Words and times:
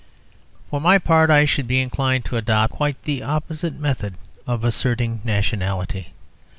For 0.71 0.81
my 0.81 0.97
part, 0.97 1.29
I 1.29 1.45
should 1.45 1.67
be 1.67 1.79
inclined 1.79 2.25
to 2.25 2.35
adopt 2.35 2.73
quite 2.73 2.99
the 3.03 3.21
opposite 3.21 3.75
method 3.77 4.15
of 4.47 4.63
asserting 4.63 5.21
nationality. 5.23 6.07